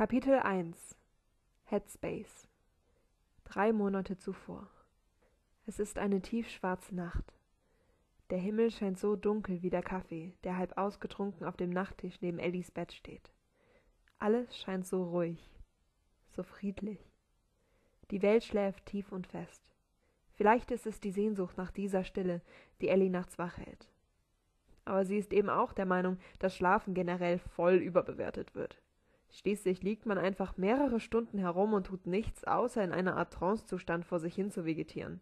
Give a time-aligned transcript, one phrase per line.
[0.00, 0.96] Kapitel 1
[1.64, 2.48] Headspace
[3.44, 4.66] Drei Monate zuvor.
[5.66, 7.34] Es ist eine tiefschwarze Nacht.
[8.30, 12.38] Der Himmel scheint so dunkel wie der Kaffee, der halb ausgetrunken auf dem Nachttisch neben
[12.38, 13.30] Ellies Bett steht.
[14.18, 15.50] Alles scheint so ruhig,
[16.30, 17.12] so friedlich.
[18.10, 19.70] Die Welt schläft tief und fest.
[20.32, 22.40] Vielleicht ist es die Sehnsucht nach dieser Stille,
[22.80, 23.90] die Ellie nachts wach hält.
[24.86, 28.80] Aber sie ist eben auch der Meinung, dass Schlafen generell voll überbewertet wird.
[29.32, 34.04] Schließlich liegt man einfach mehrere Stunden herum und tut nichts, außer in einer Art Trancezustand
[34.04, 35.20] vor sich hin zu vegetieren.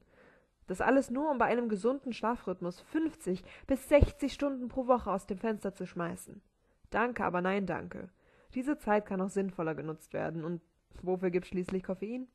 [0.66, 5.26] Das alles nur, um bei einem gesunden Schlafrhythmus 50 bis 60 Stunden pro Woche aus
[5.26, 6.40] dem Fenster zu schmeißen.
[6.90, 8.10] Danke, aber nein, danke.
[8.54, 10.44] Diese Zeit kann auch sinnvoller genutzt werden.
[10.44, 10.62] Und
[11.02, 12.28] wofür gibt schließlich Koffein?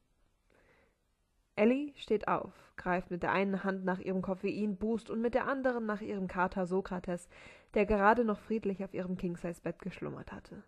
[1.55, 5.85] Ellie steht auf, greift mit der einen Hand nach ihrem Koffeinboost und mit der anderen
[5.85, 7.29] nach ihrem Kater Sokrates,
[7.75, 10.63] der gerade noch friedlich auf ihrem King-Size-Bett geschlummert hatte.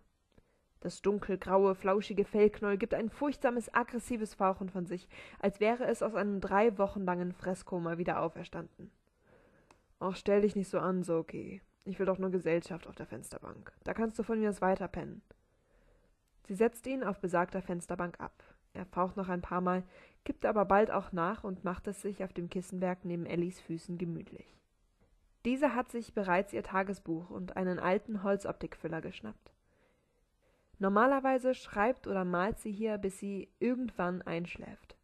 [0.86, 5.08] Das dunkelgraue, flauschige Fellknäuel gibt ein furchtsames, aggressives Fauchen von sich,
[5.40, 8.92] als wäre es aus einem drei Wochen langen Fresskoma wieder auferstanden.
[9.98, 11.60] Ach, stell dich nicht so an, Soki.
[11.84, 13.72] Ich will doch nur Gesellschaft auf der Fensterbank.
[13.82, 15.22] Da kannst du von mir aus weiterpennen.
[16.44, 18.44] Sie setzt ihn auf besagter Fensterbank ab.
[18.72, 19.82] Er faucht noch ein paar Mal,
[20.22, 23.98] gibt aber bald auch nach und macht es sich auf dem Kissenberg neben Ellis Füßen
[23.98, 24.56] gemütlich.
[25.44, 29.55] Diese hat sich bereits ihr Tagesbuch und einen alten Holzoptikfüller geschnappt.
[30.78, 34.96] Normalerweise schreibt oder malt sie hier, bis sie irgendwann einschläft.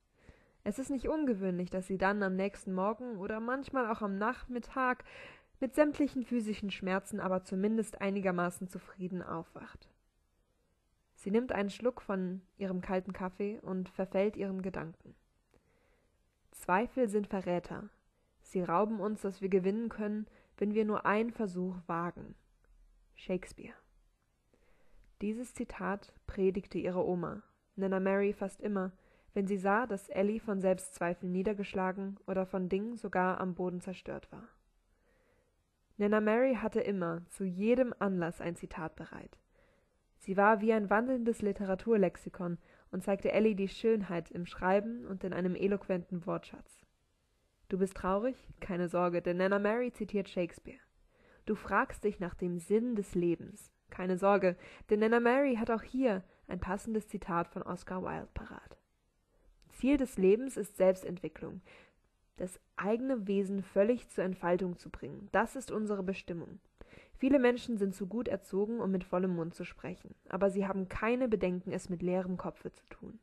[0.64, 5.04] Es ist nicht ungewöhnlich, dass sie dann am nächsten Morgen oder manchmal auch am Nachmittag
[5.60, 9.88] mit sämtlichen physischen Schmerzen, aber zumindest einigermaßen zufrieden aufwacht.
[11.14, 15.14] Sie nimmt einen Schluck von ihrem kalten Kaffee und verfällt ihren Gedanken.
[16.50, 17.88] Zweifel sind Verräter.
[18.40, 20.26] Sie rauben uns, was wir gewinnen können,
[20.58, 22.34] wenn wir nur einen Versuch wagen.
[23.14, 23.81] Shakespeare.
[25.22, 27.44] Dieses Zitat predigte ihre Oma,
[27.76, 28.90] Nana Mary fast immer,
[29.34, 34.32] wenn sie sah, dass Ellie von Selbstzweifeln niedergeschlagen oder von Dingen sogar am Boden zerstört
[34.32, 34.48] war.
[35.96, 39.38] Nana Mary hatte immer, zu jedem Anlass ein Zitat bereit.
[40.18, 42.58] Sie war wie ein wandelndes Literaturlexikon
[42.90, 46.84] und zeigte Ellie die Schönheit im Schreiben und in einem eloquenten Wortschatz.
[47.68, 48.48] Du bist traurig?
[48.58, 50.80] Keine Sorge, denn Nana Mary zitiert Shakespeare.
[51.46, 53.70] Du fragst dich nach dem Sinn des Lebens.
[53.92, 54.56] Keine Sorge,
[54.88, 58.78] denn Nana Mary hat auch hier ein passendes Zitat von Oscar Wilde parat.
[59.68, 61.60] Ziel des Lebens ist Selbstentwicklung,
[62.36, 65.28] das eigene Wesen völlig zur Entfaltung zu bringen.
[65.32, 66.58] Das ist unsere Bestimmung.
[67.18, 70.88] Viele Menschen sind zu gut erzogen, um mit vollem Mund zu sprechen, aber sie haben
[70.88, 73.18] keine Bedenken, es mit leerem Kopfe zu tun.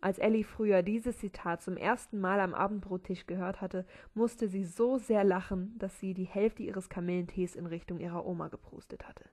[0.00, 4.96] Als Ellie früher dieses Zitat zum ersten Mal am Abendbrottisch gehört hatte, musste sie so
[4.96, 9.26] sehr lachen, dass sie die Hälfte ihres Kamillentees in Richtung ihrer Oma geprustet hatte.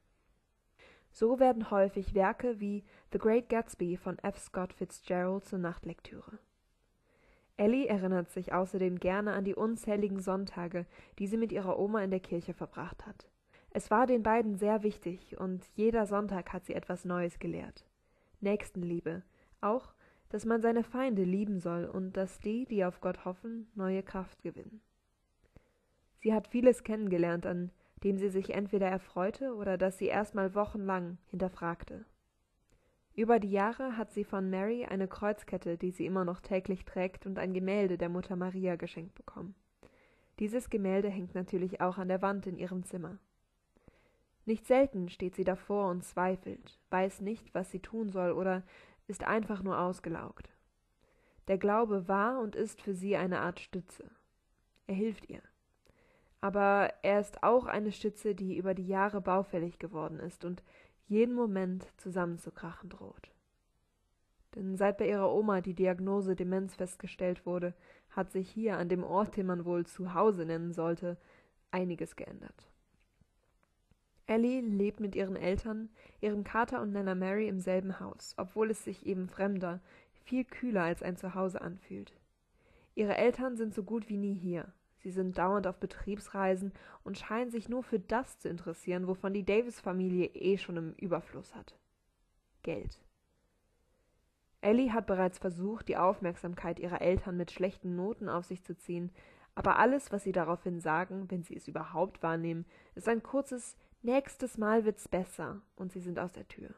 [1.12, 4.38] So werden häufig Werke wie The Great Gatsby von F.
[4.38, 6.40] Scott Fitzgerald zur Nachtlektüre.
[7.58, 10.86] Ellie erinnert sich außerdem gerne an die unzähligen Sonntage,
[11.18, 13.28] die sie mit ihrer Oma in der Kirche verbracht hat.
[13.72, 17.86] Es war den beiden sehr wichtig, und jeder Sonntag hat sie etwas Neues gelehrt.
[18.40, 19.24] Nächstenliebe,
[19.62, 19.94] auch,
[20.30, 24.42] dass man seine Feinde lieben soll und dass die, die auf Gott hoffen, neue Kraft
[24.42, 24.82] gewinnen.
[26.22, 27.72] Sie hat vieles kennengelernt, an
[28.04, 32.06] dem sie sich entweder erfreute oder das sie erstmal wochenlang hinterfragte.
[33.16, 37.26] Über die Jahre hat sie von Mary eine Kreuzkette, die sie immer noch täglich trägt,
[37.26, 39.56] und ein Gemälde der Mutter Maria geschenkt bekommen.
[40.40, 43.18] Dieses Gemälde hängt natürlich auch an der Wand in ihrem Zimmer.
[44.46, 48.64] Nicht selten steht sie davor und zweifelt, weiß nicht, was sie tun soll oder
[49.08, 50.50] ist einfach nur ausgelaugt.
[51.50, 54.10] Der Glaube war und ist für sie eine Art Stütze.
[54.88, 55.42] Er hilft ihr.
[56.42, 60.64] Aber er ist auch eine Stütze, die über die Jahre baufällig geworden ist und
[61.08, 63.32] jeden Moment zusammenzukrachen droht.
[64.56, 67.74] Denn seit bei ihrer Oma die Diagnose Demenz festgestellt wurde,
[68.10, 71.18] hat sich hier an dem Ort, den man wohl zu Hause nennen sollte,
[71.72, 72.70] einiges geändert.
[74.26, 75.90] Ellie lebt mit ihren Eltern,
[76.22, 79.82] ihrem Kater und Nana Mary im selben Haus, obwohl es sich eben fremder,
[80.24, 82.14] viel kühler als ein Zuhause anfühlt.
[82.94, 84.72] Ihre Eltern sind so gut wie nie hier.
[85.00, 86.74] Sie sind dauernd auf Betriebsreisen
[87.04, 91.56] und scheinen sich nur für das zu interessieren, wovon die Davis-Familie eh schon im Überfluss
[91.56, 91.76] hat.
[92.64, 93.00] Geld.
[94.62, 99.12] Ellie hat bereits versucht, die Aufmerksamkeit ihrer Eltern mit schlechten Noten auf sich zu ziehen,
[99.56, 104.58] aber alles, was sie daraufhin sagen, wenn sie es überhaupt wahrnehmen, ist ein kurzes Nächstes
[104.58, 106.70] Mal wird's besser, und sie sind aus der Tür.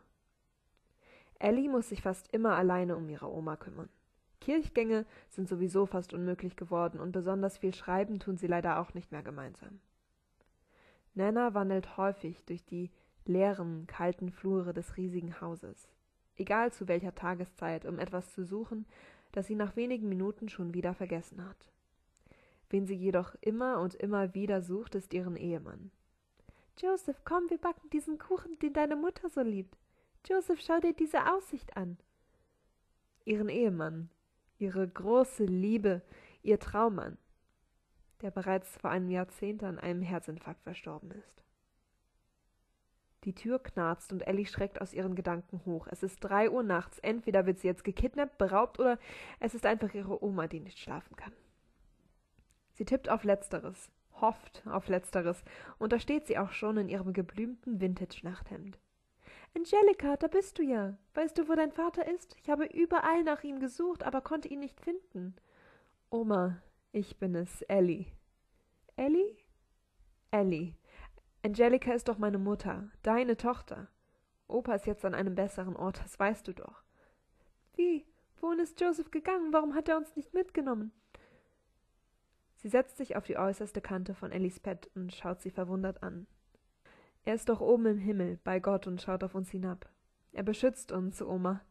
[1.38, 3.90] Ellie muss sich fast immer alleine um ihre Oma kümmern.
[4.42, 9.12] Kirchgänge sind sowieso fast unmöglich geworden und besonders viel Schreiben tun sie leider auch nicht
[9.12, 9.80] mehr gemeinsam.
[11.14, 12.90] Nana wandelt häufig durch die
[13.26, 15.88] leeren, kalten Flure des riesigen Hauses.
[16.38, 18.86] egal zu welcher Tageszeit, um etwas zu suchen,
[19.32, 21.72] das sie nach wenigen Minuten schon wieder vergessen hat.
[22.70, 25.92] Wen sie jedoch immer und immer wieder sucht, ist ihren Ehemann.
[26.78, 29.78] Joseph, komm, wir backen diesen Kuchen, den deine Mutter so liebt.
[30.28, 31.98] Joseph, schau dir diese Aussicht an.
[33.26, 34.10] Ihren Ehemann,
[34.62, 36.02] ihre große Liebe,
[36.44, 37.18] ihr Traummann,
[38.22, 41.44] der bereits vor einem Jahrzehnt an einem Herzinfarkt verstorben ist.
[43.24, 45.88] Die Tür knarzt und Ellie schreckt aus ihren Gedanken hoch.
[45.92, 46.98] Es ist drei Uhr nachts.
[47.00, 48.98] Entweder wird sie jetzt gekidnappt, beraubt oder
[49.40, 51.34] es ist einfach ihre Oma, die nicht schlafen kann.
[52.74, 55.44] Sie tippt auf Letzteres, hofft auf Letzteres,
[55.78, 58.80] und da steht sie auch schon in ihrem geblümten Vintage-Nachthemd.
[59.56, 60.98] Angelika, da bist du ja.
[61.14, 62.36] Weißt du, wo dein Vater ist?
[62.42, 65.36] Ich habe überall nach ihm gesucht, aber konnte ihn nicht finden.
[66.10, 66.62] Oma,
[66.92, 68.06] ich bin es, Ellie.
[68.96, 69.38] Ellie?
[70.32, 70.76] Ellie.
[71.44, 73.90] Angelika ist doch meine Mutter, deine Tochter.
[74.48, 76.84] Opa ist jetzt an einem besseren Ort, das weißt du doch.
[77.76, 78.06] Wie?
[78.40, 79.54] Wohin ist Joseph gegangen?
[79.54, 80.92] Warum hat er uns nicht mitgenommen?
[82.56, 86.28] Sie setzt sich auf die äußerste Kante von Ellis Bett und schaut sie verwundert an.
[87.24, 89.88] Er ist doch oben im Himmel, bei Gott und schaut auf uns hinab.
[90.32, 91.62] Er beschützt uns, Oma.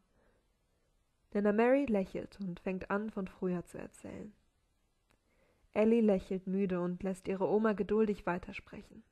[1.32, 4.32] Nana Mary lächelt und fängt an, von früher zu erzählen.
[5.73, 9.05] Ellie lächelt müde und lässt ihre Oma geduldig weitersprechen.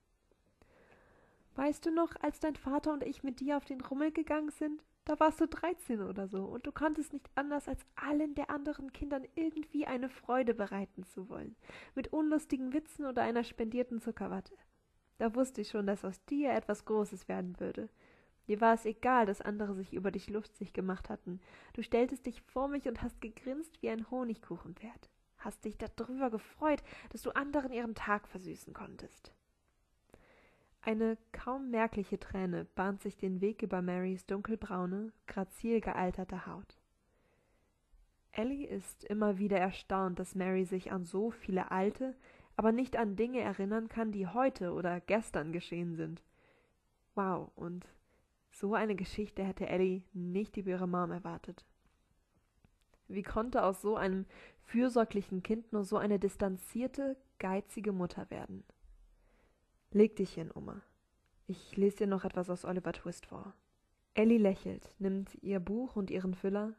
[1.55, 4.85] Weißt du noch, als dein Vater und ich mit dir auf den Rummel gegangen sind?
[5.05, 8.93] Da warst du dreizehn oder so, und du konntest nicht anders, als allen der anderen
[8.93, 11.57] Kindern irgendwie eine Freude bereiten zu wollen,
[11.95, 14.55] mit unlustigen Witzen oder einer spendierten Zuckerwatte.
[15.19, 17.89] Da wusste ich schon, dass aus dir etwas Großes werden würde.
[18.47, 21.41] Dir war es egal, dass andere sich über dich lustig gemacht hatten.
[21.75, 25.11] Du stelltest dich vor mich und hast gegrinst wie ein Honigkuchenpferd.
[25.39, 29.33] Hast dich darüber gefreut, dass du anderen ihren Tag versüßen konntest.
[30.81, 36.79] Eine kaum merkliche Träne bahnt sich den Weg über Marys dunkelbraune, grazil gealterte Haut.
[38.33, 42.15] Ellie ist immer wieder erstaunt, dass Mary sich an so viele alte,
[42.59, 46.25] aber nicht an Dinge erinnern kann, die heute oder gestern geschehen sind.
[47.15, 47.87] Wow, und
[48.51, 51.65] so eine Geschichte hätte Ellie nicht über ihre Mom erwartet.
[53.07, 54.27] Wie konnte aus so einem
[54.65, 58.65] fürsorglichen Kind nur so eine distanzierte, geizige Mutter werden?
[59.93, 60.83] Leg dich hin, Oma.
[61.47, 63.55] Ich lese dir noch etwas aus Oliver Twist vor.
[64.15, 66.75] Ellie lächelt, nimmt ihr Buch und ihren Füller,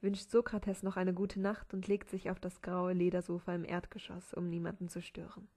[0.00, 4.34] wünscht Sokrates noch eine gute Nacht und legt sich auf das graue Ledersofa im Erdgeschoss,
[4.34, 5.48] um niemanden zu stören.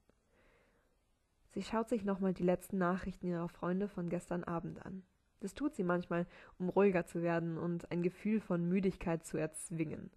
[1.50, 5.02] Sie schaut sich nochmal die letzten Nachrichten ihrer Freunde von gestern Abend an.
[5.40, 6.26] Das tut sie manchmal,
[6.58, 10.10] um ruhiger zu werden und ein Gefühl von Müdigkeit zu erzwingen.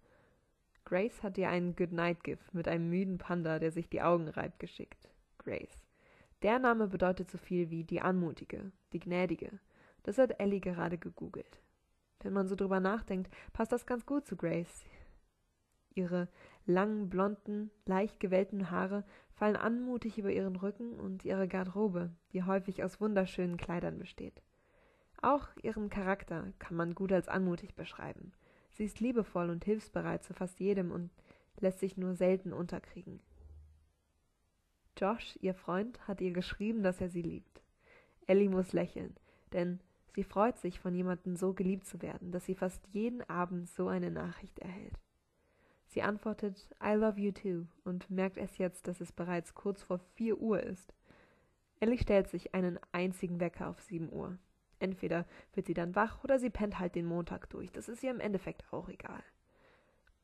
[0.84, 5.10] Grace hat ihr einen Goodnight-Gift mit einem müden Panda, der sich die Augen reibt, geschickt.
[5.38, 5.84] Grace.
[6.42, 9.58] Der Name bedeutet so viel wie die Anmutige, die Gnädige.
[10.04, 11.60] Das hat Ellie gerade gegoogelt.
[12.20, 14.84] Wenn man so drüber nachdenkt, passt das ganz gut zu Grace.
[15.94, 16.28] Ihre
[16.66, 22.82] langen, blonden, leicht gewellten Haare fallen anmutig über ihren Rücken und ihre Garderobe, die häufig
[22.82, 24.42] aus wunderschönen Kleidern besteht.
[25.22, 28.32] Auch ihren Charakter kann man gut als anmutig beschreiben.
[28.72, 31.10] Sie ist liebevoll und hilfsbereit zu fast jedem und
[31.58, 33.20] lässt sich nur selten unterkriegen.
[34.98, 37.62] Josh, ihr Freund, hat ihr geschrieben, dass er sie liebt.
[38.26, 39.14] Ellie muss lächeln,
[39.52, 39.80] denn
[40.16, 43.86] sie freut sich, von jemandem so geliebt zu werden, dass sie fast jeden Abend so
[43.88, 44.98] eine Nachricht erhält.
[45.88, 49.98] Sie antwortet I love you too und merkt erst jetzt, dass es bereits kurz vor
[50.14, 50.94] vier Uhr ist.
[51.80, 54.38] Ellie stellt sich einen einzigen Wecker auf sieben Uhr.
[54.78, 57.70] Entweder wird sie dann wach oder sie pennt halt den Montag durch.
[57.70, 59.22] Das ist ihr im Endeffekt auch egal.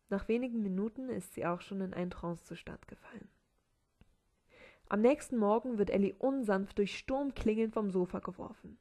[0.08, 3.28] Nach wenigen Minuten ist sie auch schon in einen Trancezustand gefallen.
[4.88, 8.78] Am nächsten Morgen wird Ellie unsanft durch Sturmklingeln vom Sofa geworfen.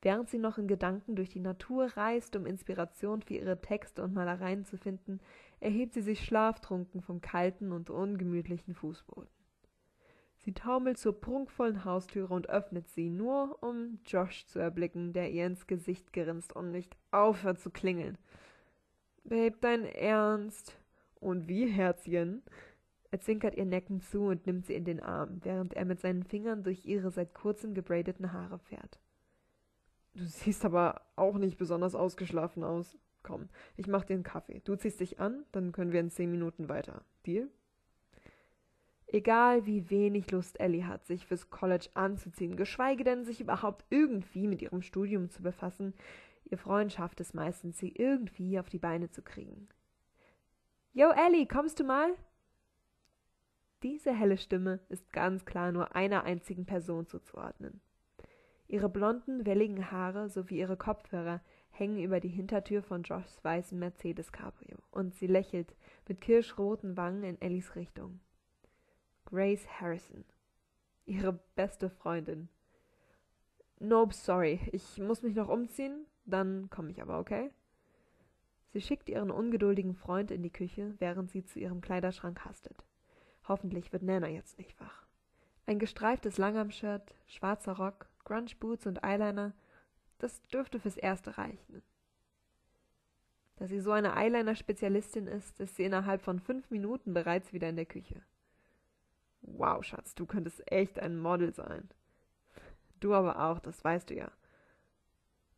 [0.00, 4.14] Während sie noch in Gedanken durch die Natur reist, um Inspiration für ihre Texte und
[4.14, 5.20] Malereien zu finden,
[5.60, 9.28] erhebt sie sich schlaftrunken vom kalten und ungemütlichen Fußboden.
[10.36, 15.46] Sie taumelt zur prunkvollen Haustüre und öffnet sie, nur um Josh zu erblicken, der ihr
[15.46, 18.16] ins Gesicht grinst und nicht aufhört zu klingeln.
[19.24, 20.78] Babe, dein Ernst?
[21.20, 22.42] Und wie, Herzchen?
[23.10, 26.22] Er zwinkert ihr neckend zu und nimmt sie in den Arm, während er mit seinen
[26.22, 29.00] Fingern durch ihre seit kurzem gebraideten Haare fährt.
[30.18, 32.98] Du siehst aber auch nicht besonders ausgeschlafen aus.
[33.22, 34.60] Komm, ich mach dir einen Kaffee.
[34.64, 37.04] Du ziehst dich an, dann können wir in zehn Minuten weiter.
[37.24, 37.48] Deal?
[39.06, 44.48] Egal wie wenig Lust Ellie hat, sich fürs College anzuziehen, geschweige denn sich überhaupt irgendwie
[44.48, 45.94] mit ihrem Studium zu befassen,
[46.46, 49.68] ihr Freund schafft es meistens, sie irgendwie auf die Beine zu kriegen.
[50.94, 52.10] Yo, Ellie, kommst du mal?
[53.84, 57.80] Diese helle Stimme ist ganz klar nur einer einzigen Person zuzuordnen.
[58.68, 64.30] Ihre blonden, welligen Haare sowie ihre Kopfhörer hängen über die Hintertür von Joshs weißem Mercedes
[64.30, 65.74] Cabrio und sie lächelt
[66.06, 68.20] mit kirschroten Wangen in Ellies Richtung.
[69.24, 70.24] Grace Harrison.
[71.06, 72.50] Ihre beste Freundin.
[73.78, 74.60] Nope, sorry.
[74.72, 76.04] Ich muss mich noch umziehen.
[76.26, 77.50] Dann komme ich aber, okay?
[78.72, 82.84] Sie schickt ihren ungeduldigen Freund in die Küche, während sie zu ihrem Kleiderschrank hastet.
[83.46, 85.06] Hoffentlich wird Nana jetzt nicht wach.
[85.64, 89.54] Ein gestreiftes Langarm-Shirt, schwarzer Rock, Grunge-Boots und Eyeliner,
[90.18, 91.82] das dürfte fürs Erste reichen.
[93.56, 97.76] Da sie so eine Eyeliner-Spezialistin ist, ist sie innerhalb von fünf Minuten bereits wieder in
[97.76, 98.22] der Küche.
[99.40, 101.88] Wow, Schatz, du könntest echt ein Model sein.
[103.00, 104.30] Du aber auch, das weißt du ja.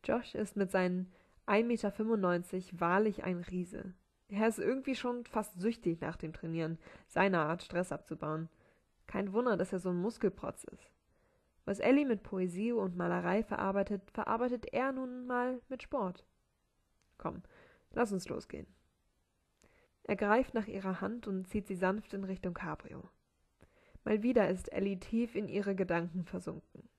[0.03, 1.11] Josh ist mit seinen
[1.47, 3.93] 1,95 Meter wahrlich ein Riese.
[4.29, 8.49] Er ist irgendwie schon fast süchtig nach dem Trainieren, seiner Art Stress abzubauen.
[9.05, 10.89] Kein Wunder, dass er so ein Muskelprotz ist.
[11.65, 16.25] Was Ellie mit Poesie und Malerei verarbeitet, verarbeitet er nun mal mit Sport.
[17.17, 17.43] Komm,
[17.91, 18.67] lass uns losgehen.
[20.03, 23.09] Er greift nach ihrer Hand und zieht sie sanft in Richtung Cabrio.
[24.03, 26.89] Mal wieder ist Ellie tief in ihre Gedanken versunken.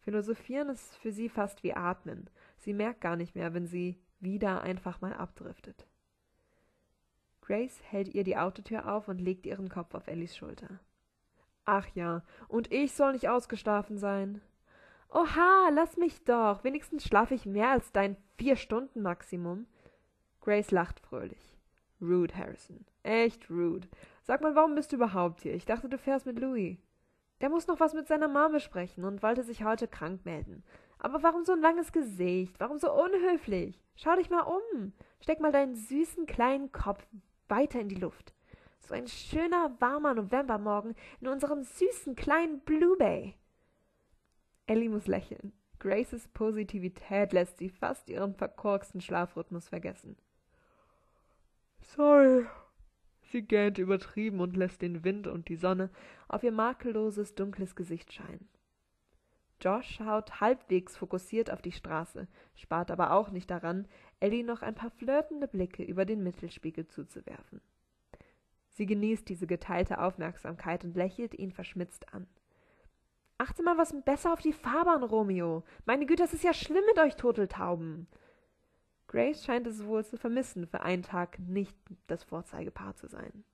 [0.00, 2.28] Philosophieren ist für sie fast wie Atmen.
[2.58, 5.86] Sie merkt gar nicht mehr, wenn sie wieder einfach mal abdriftet.
[7.42, 10.80] Grace hält ihr die Autotür auf und legt ihren Kopf auf Ellies Schulter.
[11.64, 14.40] Ach ja, und ich soll nicht ausgeschlafen sein.
[15.10, 16.64] Oha, lass mich doch.
[16.64, 19.66] Wenigstens schlafe ich mehr als dein vier Stunden Maximum.
[20.40, 21.56] Grace lacht fröhlich.
[22.00, 22.84] Rude, Harrison.
[23.02, 23.88] Echt rude.
[24.22, 25.54] Sag mal, warum bist du überhaupt hier?
[25.54, 26.78] Ich dachte, du fährst mit Louis.
[27.40, 30.64] Der muss noch was mit seiner Mama besprechen und wollte sich heute krank melden.
[30.98, 32.58] Aber warum so ein langes Gesicht?
[32.58, 33.80] Warum so unhöflich?
[33.96, 34.92] Schau dich mal um.
[35.20, 37.06] Steck mal deinen süßen kleinen Kopf
[37.48, 38.34] weiter in die Luft.
[38.86, 43.34] So ein schöner, warmer Novembermorgen in unserem süßen kleinen Blue Bay.
[44.66, 45.54] Ellie muss lächeln.
[45.78, 50.16] Graces Positivität lässt sie fast ihren verkorksten Schlafrhythmus vergessen.
[51.80, 52.46] Sorry.
[53.22, 55.88] Sie gähnt übertrieben und lässt den Wind und die Sonne
[56.28, 58.48] auf ihr makelloses, dunkles Gesicht scheinen.
[59.60, 63.88] Josh schaut halbwegs fokussiert auf die Straße, spart aber auch nicht daran,
[64.20, 67.62] Ellie noch ein paar flirtende Blicke über den Mittelspiegel zuzuwerfen.
[68.74, 72.26] Sie genießt diese geteilte Aufmerksamkeit und lächelt ihn verschmitzt an.
[73.38, 75.62] Achte mal was besser auf die Fahrbahn, Romeo.
[75.86, 78.08] Meine Güte, das ist ja schlimm mit euch Turteltauben.
[79.06, 81.76] Grace scheint es wohl zu vermissen, für einen Tag nicht
[82.08, 83.44] das Vorzeigepaar zu sein.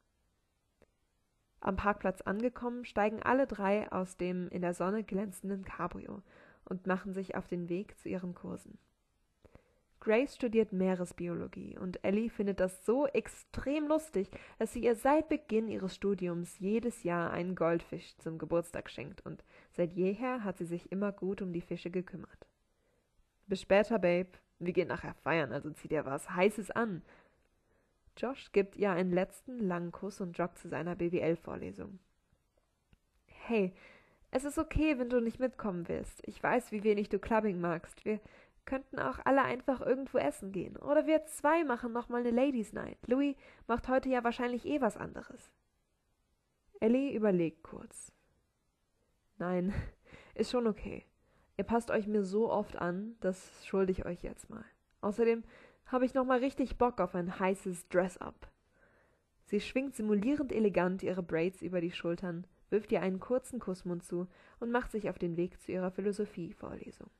[1.61, 6.23] Am Parkplatz angekommen, steigen alle drei aus dem in der Sonne glänzenden Cabrio
[6.65, 8.79] und machen sich auf den Weg zu ihren Kursen.
[10.01, 15.69] Grace studiert Meeresbiologie und Ellie findet das so extrem lustig, dass sie ihr seit Beginn
[15.69, 20.91] ihres Studiums jedes Jahr einen Goldfisch zum Geburtstag schenkt und seit jeher hat sie sich
[20.91, 22.47] immer gut um die Fische gekümmert.
[23.47, 24.31] Bis später, Babe.
[24.59, 27.03] Wir gehen nachher feiern, also zieh dir was Heißes an.
[28.17, 31.99] Josh gibt ihr einen letzten langen Kuss und joggt zu seiner BWL-Vorlesung.
[33.27, 33.73] Hey,
[34.31, 36.23] es ist okay, wenn du nicht mitkommen willst.
[36.27, 38.05] Ich weiß, wie wenig du Clubbing magst.
[38.05, 38.21] Wir
[38.65, 40.77] könnten auch alle einfach irgendwo essen gehen.
[40.77, 42.99] Oder wir zwei machen nochmal eine Ladies Night.
[43.07, 43.37] Louis
[43.67, 45.51] macht heute ja wahrscheinlich eh was anderes.
[46.81, 48.13] Ellie überlegt kurz.
[49.39, 49.73] Nein,
[50.35, 51.05] ist schon okay.
[51.57, 54.65] Ihr passt euch mir so oft an, das schulde ich euch jetzt mal.
[55.03, 55.45] Außerdem
[55.87, 58.51] habe ich noch mal richtig Bock auf ein heißes Dress-up.
[59.45, 64.29] Sie schwingt simulierend elegant ihre Braids über die Schultern, wirft ihr einen kurzen Kussmund zu
[64.61, 67.11] und macht sich auf den Weg zu ihrer Philosophie-Vorlesung.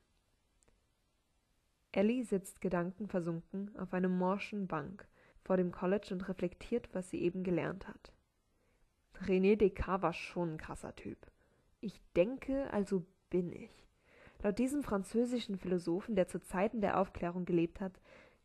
[1.91, 5.07] Ellie sitzt gedankenversunken auf einem morschen Bank
[5.43, 8.13] vor dem College und reflektiert, was sie eben gelernt hat.
[9.25, 11.17] René Descartes war schon ein krasser Typ.
[11.79, 13.71] Ich denke, also bin ich.
[14.43, 17.99] Laut diesem französischen Philosophen, der zu Zeiten der Aufklärung gelebt hat,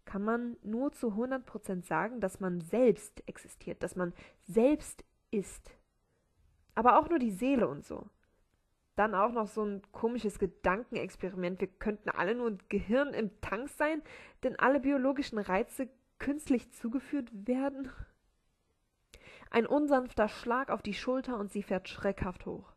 [0.04, 4.12] kann man nur zu 100% sagen, dass man selbst existiert, dass man
[4.42, 5.70] selbst ist.
[6.74, 8.08] Aber auch nur die Seele und so.
[8.96, 11.60] Dann auch noch so ein komisches Gedankenexperiment.
[11.60, 14.02] Wir könnten alle nur ein Gehirn im Tank sein,
[14.42, 15.88] denn alle biologischen Reize
[16.18, 17.90] künstlich zugeführt werden.
[19.50, 22.72] Ein unsanfter Schlag auf die Schulter und sie fährt schreckhaft hoch.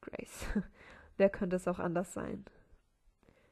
[0.00, 0.46] Grace,
[1.16, 2.44] wer könnte es auch anders sein?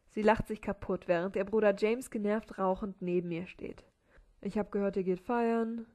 [0.09, 3.85] Sie lacht sich kaputt, während ihr Bruder James genervt rauchend neben ihr steht.
[4.41, 5.87] Ich hab gehört, ihr geht feiern.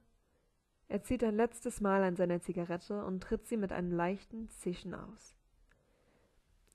[0.88, 4.94] Er zieht ein letztes Mal an seiner Zigarette und tritt sie mit einem leichten Zischen
[4.94, 5.36] aus.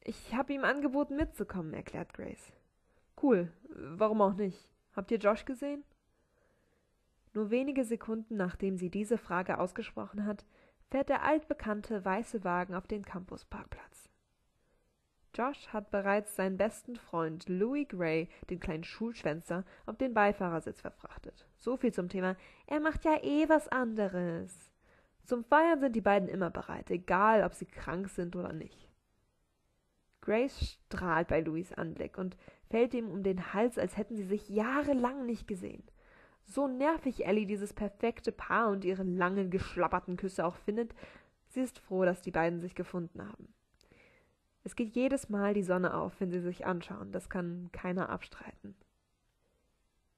[0.10, 2.52] Ich hab ihm angeboten, mitzukommen, erklärt Grace.
[3.22, 4.74] Cool, warum auch nicht?
[4.96, 5.84] Habt ihr Josh gesehen?
[7.36, 10.48] Nur wenige Sekunden nachdem sie diese Frage ausgesprochen hat,
[10.90, 14.10] fährt der altbekannte weiße Wagen auf den Campusparkplatz.
[15.36, 21.46] Josh hat bereits seinen besten Freund Louis Gray, den kleinen Schulschwänzer, auf den Beifahrersitz verfrachtet.
[21.60, 22.36] So viel zum Thema,
[22.66, 24.72] er macht ja eh was anderes.
[25.26, 28.89] Zum Feiern sind die beiden immer bereit, egal ob sie krank sind oder nicht.
[30.30, 32.38] Grace strahlt bei Louis Anblick und
[32.70, 35.82] fällt ihm um den Hals, als hätten sie sich jahrelang nicht gesehen.
[36.46, 40.94] So nervig Ellie dieses perfekte Paar und ihre langen, geschlapperten Küsse auch findet,
[41.48, 43.52] sie ist froh, dass die beiden sich gefunden haben.
[44.64, 48.76] Es geht jedes Mal die Sonne auf, wenn sie sich anschauen, das kann keiner abstreiten.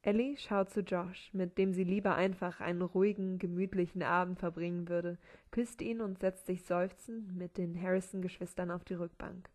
[0.02, 5.18] Ellie schaut zu Josh, mit dem sie lieber einfach einen ruhigen, gemütlichen Abend verbringen würde,
[5.52, 9.50] küsst ihn und setzt sich seufzend mit den Harrison-Geschwistern auf die Rückbank.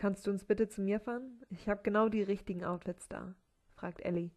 [0.00, 1.44] Kannst du uns bitte zu mir fahren?
[1.50, 3.34] Ich habe genau die richtigen Outfits da,
[3.74, 4.30] fragt Ellie.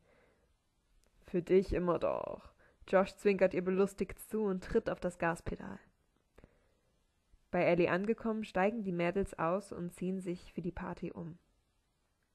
[1.26, 2.52] Für dich immer doch.
[2.86, 5.80] Josh zwinkert ihr belustigt zu und tritt auf das Gaspedal.
[7.50, 11.38] Bei Ellie angekommen, steigen die Mädels aus und ziehen sich für die Party um.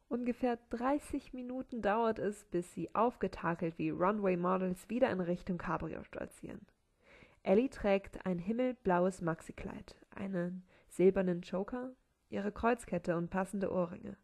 [0.09, 6.67] Ungefähr 30 Minuten dauert es, bis sie aufgetakelt wie Runway-Models wieder in Richtung Cabrio stolzieren.
[7.43, 11.93] Ellie trägt ein himmelblaues Maxikleid, einen silbernen Choker,
[12.31, 14.17] ihre Kreuzkette und passende Ohrringe.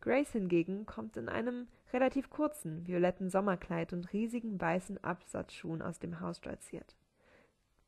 [0.00, 6.20] Grace hingegen kommt in einem relativ kurzen, violetten Sommerkleid und riesigen weißen Absatzschuhen aus dem
[6.20, 6.96] Haus stolziert.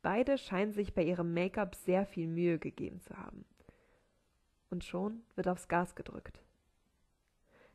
[0.03, 3.45] Beide scheinen sich bei ihrem Make-up sehr viel Mühe gegeben zu haben.
[4.71, 6.43] Und schon wird aufs Gas gedrückt.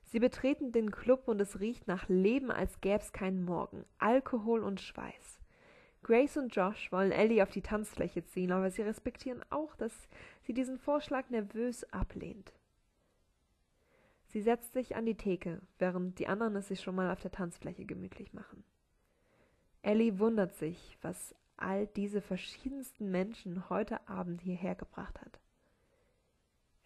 [0.04, 4.80] Sie betreten den Club und es riecht nach Leben, als gäb's keinen Morgen, Alkohol und
[4.80, 5.39] Schweiß.
[6.02, 9.94] Grace und Josh wollen Ellie auf die Tanzfläche ziehen, aber sie respektieren auch, dass
[10.42, 12.54] sie diesen Vorschlag nervös ablehnt.
[14.28, 17.32] Sie setzt sich an die Theke, während die anderen es sich schon mal auf der
[17.32, 18.64] Tanzfläche gemütlich machen.
[19.82, 25.40] Ellie wundert sich, was all diese verschiedensten Menschen heute Abend hierher gebracht hat.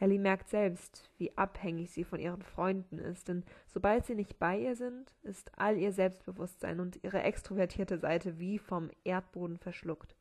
[0.03, 4.59] Ellie merkt selbst, wie abhängig sie von ihren Freunden ist, denn sobald sie nicht bei
[4.59, 10.17] ihr sind, ist all ihr Selbstbewusstsein und ihre extrovertierte Seite wie vom Erdboden verschluckt.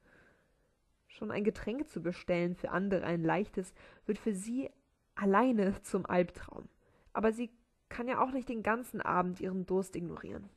[1.09, 3.75] Schon ein Getränk zu bestellen für andere ein leichtes
[4.07, 4.71] wird für sie
[5.17, 6.69] alleine zum Albtraum.
[7.13, 7.51] Aber sie
[7.89, 10.49] kann ja auch nicht den ganzen Abend ihren Durst ignorieren.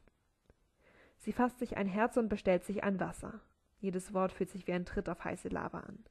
[1.18, 3.42] Sie fasst sich ein Herz und bestellt sich ein Wasser.
[3.80, 6.06] Jedes Wort fühlt sich wie ein Tritt auf heiße Lava an.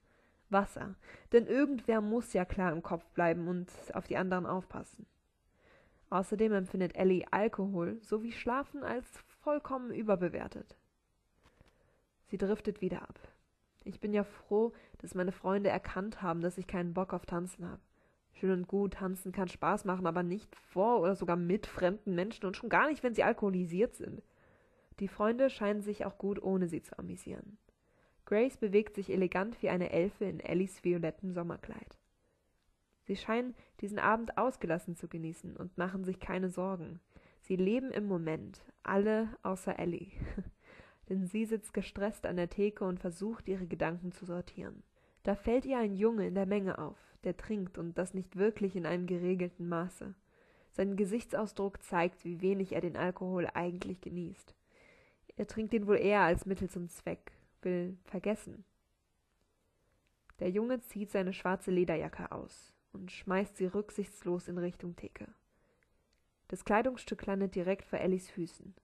[0.54, 0.94] Wasser,
[1.32, 5.04] denn irgendwer muss ja klar im Kopf bleiben und auf die anderen aufpassen.
[6.08, 9.06] Außerdem empfindet Ellie Alkohol sowie Schlafen als
[9.42, 10.76] vollkommen überbewertet.
[12.28, 13.18] Sie driftet wieder ab.
[13.84, 17.68] Ich bin ja froh, dass meine Freunde erkannt haben, dass ich keinen Bock auf Tanzen
[17.68, 17.82] habe.
[18.32, 22.46] Schön und gut, tanzen kann Spaß machen, aber nicht vor oder sogar mit fremden Menschen
[22.46, 24.22] und schon gar nicht, wenn sie alkoholisiert sind.
[25.00, 27.58] Die Freunde scheinen sich auch gut ohne sie zu amüsieren.
[28.26, 31.98] Grace bewegt sich elegant wie eine Elfe in Ellies violettem Sommerkleid.
[33.02, 37.00] Sie scheinen diesen Abend ausgelassen zu genießen und machen sich keine Sorgen.
[37.42, 40.12] Sie leben im Moment, alle außer Ellie.
[41.10, 44.82] Denn sie sitzt gestresst an der Theke und versucht, ihre Gedanken zu sortieren.
[45.22, 48.74] Da fällt ihr ein Junge in der Menge auf, der trinkt und das nicht wirklich
[48.74, 50.14] in einem geregelten Maße.
[50.72, 54.54] Sein Gesichtsausdruck zeigt, wie wenig er den Alkohol eigentlich genießt.
[55.36, 57.32] Er trinkt ihn wohl eher als Mittel zum Zweck,
[57.64, 58.64] will vergessen.
[60.40, 65.28] Der Junge zieht seine schwarze Lederjacke aus und schmeißt sie rücksichtslos in Richtung Theke.
[66.48, 68.74] Das Kleidungsstück landet direkt vor Ellis Füßen.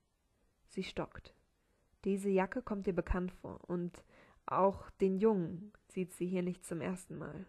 [0.69, 1.35] Sie stockt.
[2.05, 4.03] Diese Jacke kommt ihr bekannt vor, und
[4.47, 7.47] auch den Jungen sieht sie hier nicht zum ersten Mal.